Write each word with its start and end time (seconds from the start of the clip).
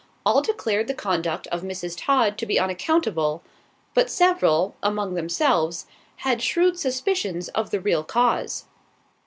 All 0.25 0.41
declared 0.41 0.87
the 0.87 0.95
conduct 0.95 1.45
of 1.51 1.61
Mrs. 1.61 1.95
Todd 1.95 2.35
to 2.39 2.47
be 2.47 2.57
unaccountable; 2.59 3.43
but 3.93 4.09
several, 4.09 4.75
among 4.81 5.13
themselves, 5.13 5.85
had 6.25 6.41
shrewd 6.41 6.79
suspicions 6.79 7.49
of 7.49 7.69
the 7.69 7.79
real 7.79 8.03
cause. 8.03 8.65